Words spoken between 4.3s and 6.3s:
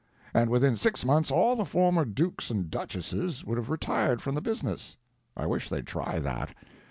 the business. I wish they'd try